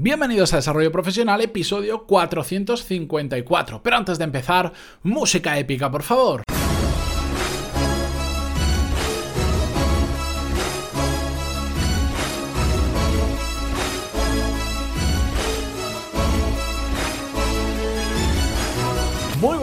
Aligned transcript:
Bienvenidos 0.00 0.52
a 0.52 0.58
Desarrollo 0.58 0.92
Profesional, 0.92 1.40
episodio 1.40 2.06
454. 2.06 3.82
Pero 3.82 3.96
antes 3.96 4.16
de 4.16 4.22
empezar, 4.22 4.72
música 5.02 5.58
épica, 5.58 5.90
por 5.90 6.04
favor. 6.04 6.44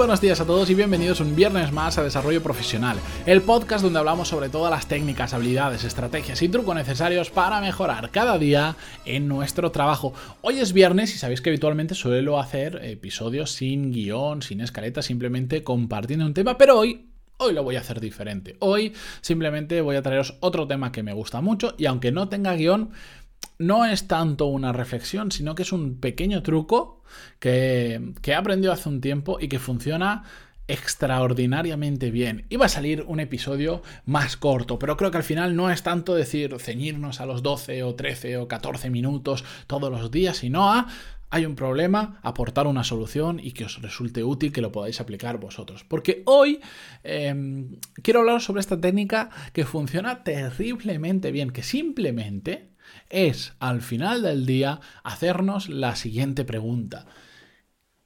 Buenos 0.05 0.21
días 0.21 0.39
a 0.39 0.45
todos 0.45 0.69
y 0.69 0.75
bienvenidos 0.75 1.19
un 1.19 1.35
viernes 1.35 1.71
más 1.71 1.97
a 1.97 2.03
Desarrollo 2.03 2.43
Profesional, 2.43 2.95
el 3.25 3.41
podcast 3.41 3.83
donde 3.83 3.97
hablamos 3.97 4.27
sobre 4.27 4.49
todas 4.49 4.69
las 4.69 4.87
técnicas, 4.87 5.33
habilidades, 5.33 5.83
estrategias 5.83 6.43
y 6.43 6.47
trucos 6.47 6.75
necesarios 6.75 7.31
para 7.31 7.59
mejorar 7.59 8.11
cada 8.11 8.37
día 8.37 8.75
en 9.05 9.27
nuestro 9.27 9.71
trabajo. 9.71 10.13
Hoy 10.43 10.59
es 10.59 10.73
viernes 10.73 11.15
y 11.15 11.17
sabéis 11.17 11.41
que 11.41 11.49
habitualmente 11.49 11.95
suelo 11.95 12.39
hacer 12.39 12.81
episodios 12.83 13.53
sin 13.53 13.91
guion, 13.91 14.43
sin 14.43 14.61
escaleta, 14.61 15.01
simplemente 15.01 15.63
compartiendo 15.63 16.27
un 16.27 16.35
tema, 16.35 16.55
pero 16.55 16.77
hoy 16.77 17.07
Hoy 17.37 17.53
lo 17.53 17.63
voy 17.63 17.75
a 17.75 17.81
hacer 17.81 17.99
diferente. 17.99 18.55
Hoy 18.59 18.93
simplemente 19.19 19.81
voy 19.81 19.97
a 19.97 20.01
traeros 20.01 20.37
otro 20.39 20.67
tema 20.67 20.93
que 20.93 21.03
me 21.03 21.11
gusta 21.11 21.41
mucho 21.41 21.75
y 21.77 21.85
aunque 21.85 22.13
no 22.13 22.29
tenga 22.29 22.55
guion, 22.55 22.91
no 23.57 23.85
es 23.85 24.07
tanto 24.07 24.47
una 24.47 24.73
reflexión, 24.73 25.31
sino 25.31 25.55
que 25.55 25.63
es 25.63 25.71
un 25.71 25.99
pequeño 25.99 26.43
truco 26.43 27.03
que, 27.39 28.13
he 28.23 28.33
aprendido 28.33 28.73
hace 28.73 28.89
un 28.89 29.01
tiempo 29.01 29.37
y 29.39 29.47
que 29.47 29.59
funciona 29.59 30.23
extraordinariamente 30.67 32.09
bien. 32.09 32.45
Iba 32.49 32.65
a 32.65 32.69
salir 32.69 33.03
un 33.07 33.19
episodio 33.19 33.83
más 34.05 34.35
corto, 34.35 34.79
pero 34.79 34.97
creo 34.97 35.11
que 35.11 35.17
al 35.17 35.23
final 35.23 35.55
no 35.55 35.69
es 35.69 35.83
tanto 35.83 36.15
decir 36.15 36.55
ceñirnos 36.59 37.21
a 37.21 37.27
los 37.27 37.43
12 37.43 37.83
o 37.83 37.93
13 37.93 38.37
o 38.37 38.47
14 38.47 38.89
minutos 38.89 39.45
todos 39.67 39.91
los 39.91 40.09
días, 40.09 40.37
sino 40.37 40.71
a 40.71 40.87
hay 41.31 41.45
un 41.45 41.55
problema, 41.55 42.19
aportar 42.23 42.65
una 42.65 42.83
solución 42.83 43.41
y 43.43 43.51
que 43.51 43.65
os 43.65 43.81
resulte 43.81 44.23
útil 44.23 44.53
que 44.53 44.61
lo 44.61 44.71
podáis 44.71 45.01
aplicar 45.01 45.37
vosotros. 45.37 45.83
Porque 45.83 46.23
hoy 46.25 46.61
em, 47.03 47.75
quiero 48.01 48.21
hablar 48.21 48.41
sobre 48.41 48.61
esta 48.61 48.79
técnica 48.79 49.29
que 49.51 49.65
funciona 49.65 50.23
terriblemente 50.23 51.31
bien, 51.31 51.49
que 51.51 51.63
simplemente 51.63 52.74
es 53.09 53.53
al 53.59 53.81
final 53.81 54.21
del 54.21 54.45
día 54.45 54.79
hacernos 55.03 55.69
la 55.69 55.95
siguiente 55.95 56.45
pregunta. 56.45 57.05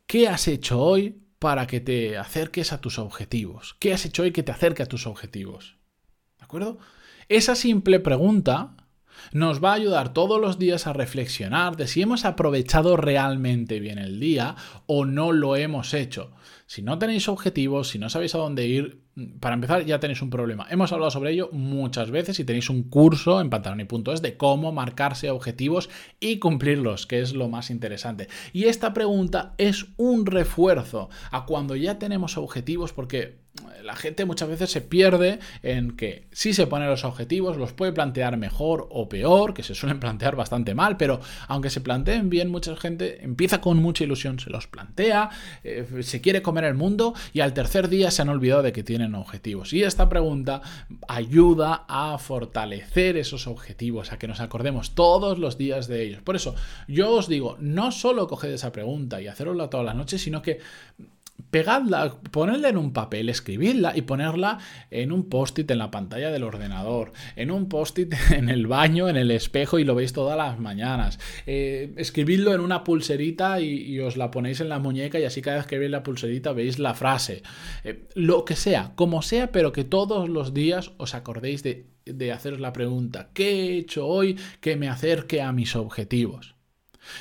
¿Qué 0.05 0.27
has 0.27 0.47
hecho 0.47 0.81
hoy 0.81 1.21
para 1.39 1.67
que 1.67 1.79
te 1.79 2.17
acerques 2.17 2.73
a 2.73 2.81
tus 2.81 2.99
objetivos? 2.99 3.75
¿Qué 3.79 3.93
has 3.93 4.05
hecho 4.05 4.23
hoy 4.23 4.31
que 4.31 4.43
te 4.43 4.51
acerque 4.51 4.83
a 4.83 4.87
tus 4.87 5.07
objetivos? 5.07 5.77
¿De 6.37 6.45
acuerdo? 6.45 6.79
Esa 7.27 7.55
simple 7.55 7.99
pregunta 7.99 8.75
nos 9.31 9.63
va 9.63 9.71
a 9.71 9.75
ayudar 9.75 10.13
todos 10.13 10.39
los 10.39 10.59
días 10.59 10.87
a 10.87 10.93
reflexionar 10.93 11.77
de 11.77 11.87
si 11.87 12.01
hemos 12.01 12.25
aprovechado 12.25 12.97
realmente 12.97 13.79
bien 13.79 13.97
el 13.97 14.19
día 14.19 14.55
o 14.85 15.05
no 15.05 15.31
lo 15.31 15.55
hemos 15.55 15.93
hecho. 15.93 16.31
Si 16.65 16.83
no 16.83 16.99
tenéis 16.99 17.27
objetivos, 17.27 17.89
si 17.89 17.99
no 17.99 18.09
sabéis 18.09 18.35
a 18.35 18.37
dónde 18.37 18.67
ir, 18.67 19.01
para 19.39 19.55
empezar 19.55 19.85
ya 19.85 19.99
tenéis 19.99 20.21
un 20.21 20.29
problema. 20.29 20.67
Hemos 20.69 20.91
hablado 20.91 21.11
sobre 21.11 21.31
ello 21.31 21.49
muchas 21.51 22.11
veces 22.11 22.39
y 22.39 22.43
tenéis 22.43 22.69
un 22.69 22.83
curso 22.83 23.41
en 23.41 23.49
pantaloni.es 23.49 24.21
de 24.21 24.37
cómo 24.37 24.71
marcarse 24.71 25.31
objetivos 25.31 25.89
y 26.19 26.37
cumplirlos, 26.37 27.07
que 27.07 27.21
es 27.21 27.33
lo 27.33 27.49
más 27.49 27.69
interesante. 27.69 28.27
Y 28.53 28.65
esta 28.65 28.93
pregunta 28.93 29.53
es 29.57 29.87
un 29.97 30.25
refuerzo 30.25 31.09
a 31.31 31.45
cuando 31.45 31.75
ya 31.75 31.99
tenemos 31.99 32.37
objetivos 32.37 32.93
porque 32.93 33.39
la 33.89 33.95
gente 33.95 34.23
muchas 34.25 34.47
veces 34.47 34.69
se 34.69 34.81
pierde 34.81 35.39
en 35.63 35.97
que 35.97 36.27
si 36.31 36.53
se 36.53 36.67
pone 36.67 36.85
los 36.85 37.03
objetivos, 37.05 37.57
los 37.57 37.73
puede 37.73 37.91
plantear 37.91 38.37
mejor 38.37 38.87
o 38.91 39.09
peor, 39.09 39.55
que 39.55 39.63
se 39.63 39.73
suelen 39.73 39.99
plantear 40.05 40.35
bastante 40.35 40.75
mal, 40.75 40.95
pero 40.95 41.21
aunque 41.47 41.71
se 41.71 41.81
planteen 41.81 42.29
bien, 42.29 42.51
mucha 42.51 42.75
gente 42.75 43.23
empieza 43.25 43.61
con 43.61 43.77
mucha 43.77 44.03
ilusión, 44.03 44.39
se 44.39 44.51
los 44.51 44.67
plantea, 44.67 45.31
eh, 45.63 45.87
se 46.03 46.21
quiere 46.21 46.43
comer 46.43 46.65
el 46.65 46.75
mundo 46.75 47.15
y 47.33 47.39
al 47.39 47.55
tercer 47.55 47.89
día 47.89 48.11
se 48.11 48.21
han 48.21 48.29
olvidado 48.29 48.61
de 48.61 48.73
que 48.73 48.83
tienen 48.83 49.15
objetivos. 49.15 49.73
Y 49.73 49.81
esta 49.81 50.07
pregunta 50.07 50.61
ayuda 51.07 51.85
a 51.87 52.19
fortalecer 52.19 53.17
esos 53.17 53.47
objetivos, 53.47 54.11
a 54.11 54.19
que 54.19 54.27
nos 54.27 54.39
acordemos 54.39 54.93
todos 54.93 55.39
los 55.39 55.57
días 55.57 55.87
de 55.87 56.03
ellos. 56.03 56.21
Por 56.21 56.35
eso 56.35 56.53
yo 56.87 57.09
os 57.09 57.27
digo, 57.27 57.57
no 57.59 57.91
solo 57.91 58.27
coged 58.27 58.51
esa 58.51 58.71
pregunta 58.71 59.19
y 59.19 59.25
hacerosla 59.25 59.71
todas 59.71 59.87
las 59.87 59.95
noches, 59.95 60.21
sino 60.21 60.43
que 60.43 60.59
pegadla, 61.51 62.19
ponedla 62.31 62.69
en 62.69 62.77
un 62.77 62.93
papel, 62.93 63.29
escribidla 63.29 63.95
y 63.95 64.01
ponerla 64.03 64.59
en 64.91 65.11
un 65.11 65.29
post-it 65.29 65.69
en 65.71 65.79
la 65.79 65.91
pantalla 65.91 66.31
del 66.31 66.43
ordenador, 66.43 67.11
en 67.35 67.51
un 67.51 67.69
post-it 67.69 68.13
en 68.31 68.49
el 68.49 68.67
baño, 68.67 69.09
en 69.09 69.17
el 69.17 69.31
espejo 69.31 69.79
y 69.79 69.83
lo 69.83 69.95
veis 69.95 70.13
todas 70.13 70.37
las 70.37 70.59
mañanas. 70.59 71.19
Eh, 71.45 71.93
escribidlo 71.97 72.53
en 72.53 72.61
una 72.61 72.83
pulserita 72.83 73.59
y, 73.61 73.99
os 73.99 74.17
la 74.17 74.31
ponéis 74.31 74.61
en 74.61 74.69
la 74.69 74.79
muñeca 74.79 75.19
y 75.19 75.25
así 75.25 75.41
cada 75.41 75.57
vez 75.57 75.65
que 75.65 75.77
veis 75.77 75.91
la 75.91 76.03
pulserita 76.03 76.53
veis 76.53 76.79
la 76.79 76.93
frase. 76.93 77.43
Eh, 77.83 78.07
lo 78.15 78.45
que 78.45 78.55
sea, 78.55 78.93
como 78.95 79.21
sea, 79.21 79.51
pero 79.51 79.71
que 79.71 79.83
todos 79.83 80.29
los 80.29 80.53
días 80.53 80.91
os 80.97 81.15
acordéis 81.15 81.63
de, 81.63 81.87
de 82.05 82.31
haceros 82.31 82.59
la 82.59 82.73
pregunta, 82.73 83.29
¿qué 83.33 83.49
he 83.49 83.77
hecho 83.77 84.07
hoy 84.07 84.37
que 84.61 84.77
me 84.77 84.87
acerque 84.87 85.41
a 85.41 85.51
mis 85.51 85.75
objetivos? 85.75 86.55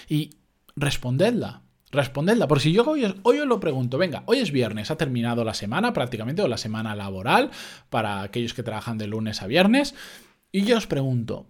Y 0.09 0.31
respondedla 0.77 1.63
Respondedla, 1.91 2.49
por 2.49 2.61
si 2.61 2.73
yo 2.73 2.85
hoy, 2.85 3.15
hoy, 3.23 3.39
os 3.39 3.47
lo 3.47 3.61
pregunto, 3.61 3.97
venga, 3.97 4.23
hoy 4.27 4.39
es 4.39 4.53
viernes, 4.53 4.91
ha 4.91 4.97
terminado 4.97 5.43
la 5.43 5.55
semana 5.55 5.95
prácticamente, 5.95 6.43
o 6.43 6.49
la 6.49 6.59
semana 6.59 6.95
laboral, 6.95 7.51
para 7.89 8.23
aquellos 8.23 8.53
que 8.53 8.63
trabajan 8.63 8.99
de 8.99 9.07
lunes 9.07 9.41
a 9.41 9.47
viernes, 9.47 9.95
y 10.53 10.63
yo 10.63 10.77
os 10.77 10.87
pregunto, 10.87 11.47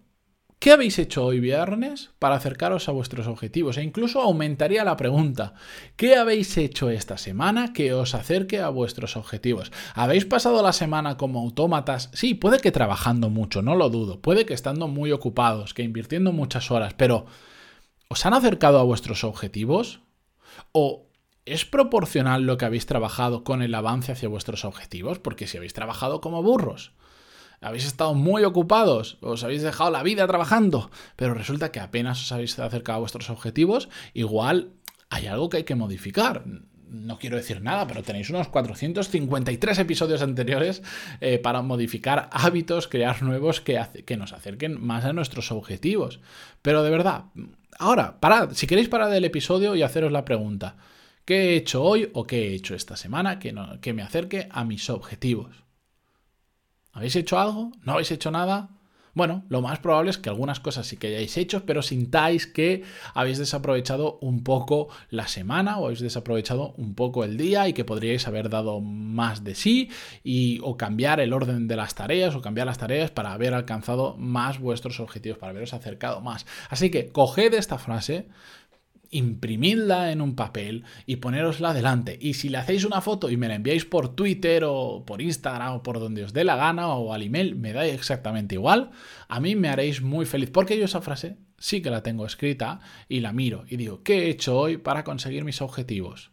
¿qué 0.60 0.70
habéis 0.70 0.98
hecho 1.00 1.24
hoy 1.24 1.40
viernes 1.40 2.10
para 2.20 2.36
acercaros 2.36 2.88
a 2.88 2.92
vuestros 2.92 3.26
objetivos? 3.26 3.78
E 3.78 3.82
incluso 3.82 4.20
aumentaría 4.20 4.84
la 4.84 4.96
pregunta, 4.96 5.54
¿qué 5.96 6.14
habéis 6.14 6.56
hecho 6.56 6.88
esta 6.88 7.18
semana 7.18 7.72
que 7.72 7.92
os 7.92 8.14
acerque 8.14 8.60
a 8.60 8.68
vuestros 8.68 9.16
objetivos? 9.16 9.72
¿Habéis 9.94 10.24
pasado 10.24 10.62
la 10.62 10.72
semana 10.72 11.16
como 11.16 11.40
autómatas? 11.40 12.10
Sí, 12.12 12.34
puede 12.34 12.60
que 12.60 12.70
trabajando 12.70 13.28
mucho, 13.28 13.60
no 13.60 13.74
lo 13.74 13.90
dudo, 13.90 14.20
puede 14.20 14.46
que 14.46 14.54
estando 14.54 14.86
muy 14.86 15.10
ocupados, 15.10 15.74
que 15.74 15.82
invirtiendo 15.82 16.32
muchas 16.32 16.70
horas, 16.70 16.94
pero 16.94 17.26
¿os 18.08 18.24
han 18.24 18.34
acercado 18.34 18.78
a 18.78 18.84
vuestros 18.84 19.24
objetivos? 19.24 20.00
¿O 20.72 21.08
es 21.46 21.64
proporcional 21.64 22.42
lo 22.42 22.58
que 22.58 22.64
habéis 22.64 22.86
trabajado 22.86 23.44
con 23.44 23.62
el 23.62 23.74
avance 23.74 24.12
hacia 24.12 24.28
vuestros 24.28 24.64
objetivos? 24.64 25.18
Porque 25.18 25.46
si 25.46 25.56
habéis 25.56 25.72
trabajado 25.72 26.20
como 26.20 26.42
burros, 26.42 26.92
habéis 27.60 27.86
estado 27.86 28.14
muy 28.14 28.44
ocupados, 28.44 29.18
os 29.20 29.42
habéis 29.44 29.62
dejado 29.62 29.90
la 29.90 30.02
vida 30.02 30.26
trabajando, 30.26 30.90
pero 31.16 31.34
resulta 31.34 31.72
que 31.72 31.80
apenas 31.80 32.22
os 32.22 32.32
habéis 32.32 32.58
acercado 32.58 32.96
a 32.96 33.00
vuestros 33.00 33.30
objetivos, 33.30 33.88
igual 34.14 34.72
hay 35.10 35.26
algo 35.26 35.48
que 35.48 35.58
hay 35.58 35.64
que 35.64 35.74
modificar. 35.74 36.44
No 36.90 37.18
quiero 37.18 37.36
decir 37.36 37.60
nada, 37.60 37.86
pero 37.86 38.02
tenéis 38.02 38.30
unos 38.30 38.48
453 38.48 39.78
episodios 39.78 40.22
anteriores 40.22 40.82
eh, 41.20 41.38
para 41.38 41.60
modificar 41.60 42.30
hábitos, 42.32 42.88
crear 42.88 43.22
nuevos 43.22 43.60
que, 43.60 43.78
que 44.06 44.16
nos 44.16 44.32
acerquen 44.32 44.80
más 44.80 45.04
a 45.04 45.12
nuestros 45.12 45.52
objetivos. 45.52 46.20
Pero 46.62 46.82
de 46.82 46.90
verdad, 46.90 47.24
Ahora, 47.78 48.18
parad, 48.20 48.52
si 48.52 48.66
queréis 48.66 48.88
parar 48.88 49.12
el 49.12 49.24
episodio 49.24 49.74
y 49.74 49.82
haceros 49.82 50.12
la 50.12 50.24
pregunta, 50.24 50.76
¿qué 51.24 51.50
he 51.50 51.56
hecho 51.56 51.82
hoy 51.82 52.10
o 52.14 52.26
qué 52.26 52.48
he 52.48 52.54
hecho 52.54 52.74
esta 52.74 52.96
semana 52.96 53.38
que, 53.38 53.54
que 53.80 53.92
me 53.92 54.02
acerque 54.02 54.48
a 54.50 54.64
mis 54.64 54.88
objetivos? 54.90 55.64
¿Habéis 56.92 57.16
hecho 57.16 57.38
algo? 57.38 57.72
¿No 57.82 57.92
habéis 57.92 58.10
hecho 58.10 58.30
nada? 58.30 58.77
Bueno, 59.18 59.42
lo 59.48 59.62
más 59.62 59.80
probable 59.80 60.10
es 60.10 60.18
que 60.18 60.28
algunas 60.28 60.60
cosas 60.60 60.86
sí 60.86 60.96
que 60.96 61.08
hayáis 61.08 61.36
hecho, 61.38 61.66
pero 61.66 61.82
sintáis 61.82 62.46
que 62.46 62.84
habéis 63.14 63.38
desaprovechado 63.38 64.20
un 64.20 64.44
poco 64.44 64.90
la 65.10 65.26
semana 65.26 65.78
o 65.78 65.86
habéis 65.86 65.98
desaprovechado 65.98 66.72
un 66.76 66.94
poco 66.94 67.24
el 67.24 67.36
día 67.36 67.66
y 67.66 67.72
que 67.72 67.84
podríais 67.84 68.28
haber 68.28 68.48
dado 68.48 68.80
más 68.80 69.42
de 69.42 69.56
sí 69.56 69.90
y 70.22 70.60
o 70.62 70.76
cambiar 70.76 71.18
el 71.18 71.32
orden 71.32 71.66
de 71.66 71.74
las 71.74 71.96
tareas 71.96 72.36
o 72.36 72.42
cambiar 72.42 72.68
las 72.68 72.78
tareas 72.78 73.10
para 73.10 73.32
haber 73.32 73.54
alcanzado 73.54 74.14
más 74.16 74.60
vuestros 74.60 75.00
objetivos, 75.00 75.36
para 75.36 75.50
haberos 75.50 75.74
acercado 75.74 76.20
más. 76.20 76.46
Así 76.70 76.88
que 76.88 77.08
coged 77.08 77.54
esta 77.54 77.78
frase, 77.78 78.28
imprimidla 79.10 80.12
en 80.12 80.20
un 80.20 80.34
papel 80.34 80.84
y 81.06 81.16
ponerosla 81.16 81.74
delante. 81.74 82.18
Y 82.20 82.34
si 82.34 82.48
le 82.48 82.58
hacéis 82.58 82.84
una 82.84 83.00
foto 83.00 83.30
y 83.30 83.36
me 83.36 83.48
la 83.48 83.54
enviáis 83.54 83.84
por 83.84 84.14
Twitter 84.14 84.64
o 84.66 85.04
por 85.06 85.22
Instagram 85.22 85.74
o 85.74 85.82
por 85.82 85.98
donde 85.98 86.24
os 86.24 86.32
dé 86.32 86.44
la 86.44 86.56
gana 86.56 86.88
o 86.88 87.12
al 87.12 87.22
email, 87.22 87.56
me 87.56 87.72
da 87.72 87.86
exactamente 87.86 88.54
igual, 88.54 88.90
a 89.28 89.40
mí 89.40 89.56
me 89.56 89.68
haréis 89.68 90.02
muy 90.02 90.26
feliz. 90.26 90.50
Porque 90.50 90.78
yo 90.78 90.84
esa 90.84 91.00
frase 91.00 91.36
sí 91.58 91.82
que 91.82 91.90
la 91.90 92.02
tengo 92.02 92.26
escrita 92.26 92.80
y 93.08 93.20
la 93.20 93.32
miro 93.32 93.64
y 93.68 93.76
digo, 93.76 94.02
¿qué 94.02 94.26
he 94.26 94.30
hecho 94.30 94.58
hoy 94.58 94.76
para 94.76 95.04
conseguir 95.04 95.44
mis 95.44 95.62
objetivos? 95.62 96.32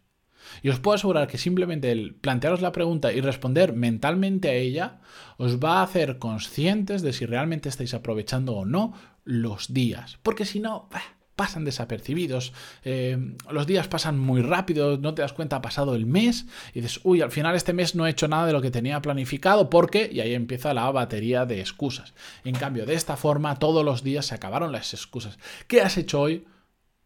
Y 0.62 0.68
os 0.68 0.78
puedo 0.78 0.94
asegurar 0.94 1.26
que 1.26 1.38
simplemente 1.38 1.90
el 1.90 2.14
plantearos 2.14 2.60
la 2.60 2.72
pregunta 2.72 3.12
y 3.12 3.20
responder 3.20 3.72
mentalmente 3.72 4.48
a 4.48 4.54
ella 4.54 5.00
os 5.38 5.58
va 5.58 5.78
a 5.78 5.82
hacer 5.82 6.18
conscientes 6.18 7.02
de 7.02 7.12
si 7.12 7.26
realmente 7.26 7.68
estáis 7.68 7.94
aprovechando 7.94 8.54
o 8.54 8.64
no 8.64 8.94
los 9.24 9.72
días. 9.72 10.18
Porque 10.22 10.44
si 10.44 10.60
no, 10.60 10.88
pasan 11.36 11.64
desapercibidos, 11.64 12.52
eh, 12.84 13.34
los 13.50 13.66
días 13.66 13.88
pasan 13.88 14.18
muy 14.18 14.42
rápido, 14.42 14.98
no 14.98 15.14
te 15.14 15.22
das 15.22 15.32
cuenta, 15.32 15.56
ha 15.56 15.62
pasado 15.62 15.94
el 15.94 16.06
mes 16.06 16.46
y 16.74 16.80
dices, 16.80 17.00
uy, 17.04 17.20
al 17.20 17.30
final 17.30 17.54
este 17.54 17.72
mes 17.72 17.94
no 17.94 18.06
he 18.06 18.10
hecho 18.10 18.26
nada 18.26 18.46
de 18.46 18.52
lo 18.52 18.62
que 18.62 18.70
tenía 18.70 19.00
planificado 19.00 19.70
porque, 19.70 20.10
y 20.12 20.20
ahí 20.20 20.34
empieza 20.34 20.74
la 20.74 20.90
batería 20.90 21.46
de 21.46 21.60
excusas. 21.60 22.14
En 22.44 22.54
cambio, 22.54 22.86
de 22.86 22.94
esta 22.94 23.16
forma, 23.16 23.58
todos 23.58 23.84
los 23.84 24.02
días 24.02 24.26
se 24.26 24.34
acabaron 24.34 24.72
las 24.72 24.94
excusas. 24.94 25.38
¿Qué 25.68 25.82
has 25.82 25.96
hecho 25.96 26.20
hoy? 26.20 26.46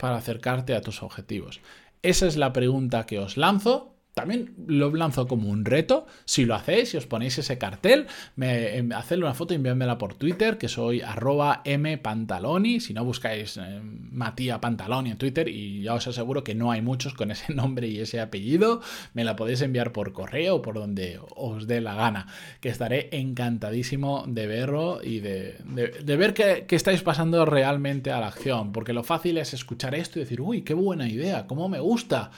para 0.00 0.16
acercarte 0.16 0.74
a 0.74 0.80
tus 0.80 1.02
objetivos? 1.02 1.60
Esa 2.02 2.26
es 2.26 2.36
la 2.36 2.52
pregunta 2.52 3.04
que 3.04 3.18
os 3.18 3.36
lanzo 3.36 3.94
también 4.14 4.54
lo 4.66 4.94
lanzo 4.94 5.26
como 5.26 5.48
un 5.48 5.64
reto. 5.64 6.06
Si 6.24 6.44
lo 6.44 6.54
hacéis, 6.54 6.90
si 6.90 6.96
os 6.96 7.06
ponéis 7.06 7.38
ese 7.38 7.58
cartel, 7.58 8.06
me, 8.36 8.76
em, 8.76 8.92
hacedle 8.92 9.24
una 9.24 9.34
foto 9.34 9.54
y 9.54 9.56
enviádmela 9.56 9.98
por 9.98 10.14
Twitter, 10.14 10.58
que 10.58 10.68
soy 10.68 11.00
arroba 11.00 11.62
mpantaloni. 11.64 12.80
Si 12.80 12.92
no, 12.92 13.04
buscáis 13.04 13.56
eh, 13.56 13.80
Matías 13.82 14.58
Pantaloni 14.58 15.10
en 15.10 15.18
Twitter 15.18 15.48
y 15.48 15.82
ya 15.82 15.94
os 15.94 16.06
aseguro 16.06 16.42
que 16.42 16.54
no 16.54 16.70
hay 16.70 16.82
muchos 16.82 17.14
con 17.14 17.30
ese 17.30 17.52
nombre 17.54 17.88
y 17.88 18.00
ese 18.00 18.20
apellido. 18.20 18.80
Me 19.14 19.24
la 19.24 19.36
podéis 19.36 19.62
enviar 19.62 19.92
por 19.92 20.12
correo 20.12 20.56
o 20.56 20.62
por 20.62 20.74
donde 20.74 21.20
os 21.36 21.66
dé 21.66 21.80
la 21.80 21.94
gana, 21.94 22.26
que 22.60 22.68
estaré 22.68 23.08
encantadísimo 23.12 24.24
de 24.26 24.46
verlo 24.46 25.00
y 25.02 25.20
de, 25.20 25.56
ver 26.04 26.34
que 26.34 26.76
estáis 26.76 27.02
pasando 27.02 27.44
realmente 27.44 28.10
a 28.10 28.20
la 28.20 28.28
acción. 28.28 28.72
Porque 28.72 28.92
lo 28.92 29.04
fácil 29.04 29.38
es 29.38 29.54
escuchar 29.54 29.94
esto 29.94 30.18
y 30.18 30.22
decir, 30.22 30.40
uy, 30.40 30.62
qué 30.62 30.74
buena 30.74 31.08
idea, 31.08 31.46
cómo 31.46 31.68
me 31.68 31.78
gusta 31.80 32.30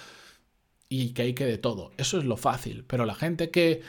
y 0.93 1.15
que 1.15 1.23
hay 1.23 1.33
que 1.33 1.47
de 1.47 1.57
todo. 1.57 1.91
Eso 1.97 2.19
es 2.19 2.25
lo 2.27 2.37
fácil, 2.37 2.85
pero 2.87 3.07
la 3.07 3.15
gente 3.15 3.51
que 3.51 3.81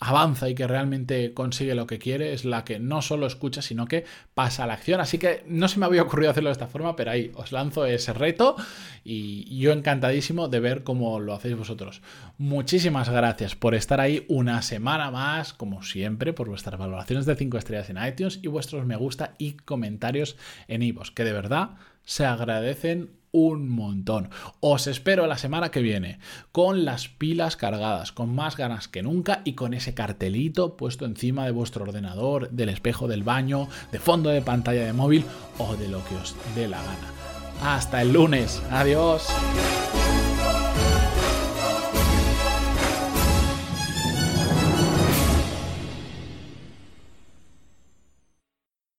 avanza 0.00 0.50
y 0.50 0.54
que 0.54 0.66
realmente 0.66 1.32
consigue 1.32 1.74
lo 1.74 1.86
que 1.86 1.98
quiere 1.98 2.34
es 2.34 2.44
la 2.44 2.62
que 2.62 2.78
no 2.78 3.00
solo 3.00 3.26
escucha, 3.26 3.62
sino 3.62 3.86
que 3.86 4.04
pasa 4.34 4.64
a 4.64 4.66
la 4.66 4.74
acción. 4.74 5.00
Así 5.00 5.16
que 5.16 5.42
no 5.46 5.66
se 5.66 5.78
me 5.78 5.86
había 5.86 6.02
ocurrido 6.02 6.30
hacerlo 6.30 6.50
de 6.50 6.52
esta 6.52 6.66
forma, 6.66 6.94
pero 6.94 7.10
ahí 7.10 7.32
os 7.34 7.52
lanzo 7.52 7.86
ese 7.86 8.12
reto 8.12 8.56
y 9.02 9.58
yo 9.58 9.72
encantadísimo 9.72 10.48
de 10.48 10.60
ver 10.60 10.84
cómo 10.84 11.20
lo 11.20 11.32
hacéis 11.32 11.56
vosotros. 11.56 12.02
Muchísimas 12.36 13.08
gracias 13.08 13.56
por 13.56 13.74
estar 13.74 13.98
ahí 13.98 14.26
una 14.28 14.60
semana 14.60 15.10
más, 15.10 15.54
como 15.54 15.82
siempre, 15.82 16.34
por 16.34 16.50
vuestras 16.50 16.78
valoraciones 16.78 17.24
de 17.24 17.36
5 17.36 17.56
estrellas 17.56 17.88
en 17.88 18.06
iTunes 18.06 18.40
y 18.42 18.48
vuestros 18.48 18.84
me 18.84 18.96
gusta 18.96 19.34
y 19.38 19.52
comentarios 19.52 20.36
en 20.68 20.82
iVoox, 20.82 21.12
que 21.12 21.24
de 21.24 21.32
verdad 21.32 21.70
se 22.04 22.26
agradecen 22.26 23.19
un 23.32 23.68
montón. 23.68 24.30
Os 24.60 24.86
espero 24.86 25.26
la 25.26 25.38
semana 25.38 25.70
que 25.70 25.82
viene 25.82 26.18
con 26.52 26.84
las 26.84 27.08
pilas 27.08 27.56
cargadas, 27.56 28.12
con 28.12 28.34
más 28.34 28.56
ganas 28.56 28.88
que 28.88 29.02
nunca 29.02 29.42
y 29.44 29.54
con 29.54 29.74
ese 29.74 29.94
cartelito 29.94 30.76
puesto 30.76 31.04
encima 31.04 31.44
de 31.44 31.52
vuestro 31.52 31.84
ordenador, 31.84 32.50
del 32.50 32.68
espejo 32.68 33.08
del 33.08 33.22
baño, 33.22 33.68
de 33.92 33.98
fondo 33.98 34.30
de 34.30 34.42
pantalla 34.42 34.84
de 34.84 34.92
móvil 34.92 35.24
o 35.58 35.76
de 35.76 35.88
lo 35.88 36.04
que 36.04 36.16
os 36.16 36.34
dé 36.54 36.68
la 36.68 36.78
gana. 36.78 37.10
Hasta 37.62 38.02
el 38.02 38.12
lunes. 38.12 38.62
Adiós. 38.70 39.28